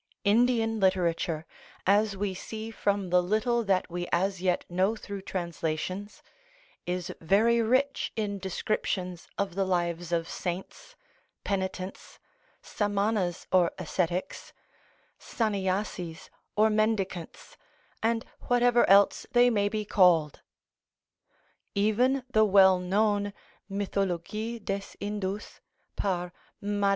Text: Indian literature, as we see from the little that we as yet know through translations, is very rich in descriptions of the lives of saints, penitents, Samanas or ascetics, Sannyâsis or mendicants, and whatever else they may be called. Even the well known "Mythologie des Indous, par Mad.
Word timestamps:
Indian 0.23 0.79
literature, 0.79 1.45
as 1.85 2.17
we 2.17 2.33
see 2.33 2.71
from 2.71 3.11
the 3.11 3.21
little 3.21 3.63
that 3.63 3.87
we 3.87 4.07
as 4.11 4.41
yet 4.41 4.65
know 4.67 4.95
through 4.95 5.21
translations, 5.21 6.23
is 6.87 7.13
very 7.21 7.61
rich 7.61 8.11
in 8.15 8.39
descriptions 8.39 9.27
of 9.37 9.53
the 9.53 9.63
lives 9.63 10.11
of 10.11 10.27
saints, 10.27 10.95
penitents, 11.43 12.17
Samanas 12.63 13.45
or 13.51 13.69
ascetics, 13.77 14.53
Sannyâsis 15.19 16.29
or 16.55 16.71
mendicants, 16.71 17.55
and 18.01 18.25
whatever 18.47 18.89
else 18.89 19.27
they 19.33 19.51
may 19.51 19.69
be 19.69 19.85
called. 19.85 20.41
Even 21.75 22.23
the 22.31 22.43
well 22.43 22.79
known 22.79 23.33
"Mythologie 23.69 24.57
des 24.65 24.97
Indous, 24.99 25.61
par 25.95 26.33
Mad. 26.59 26.89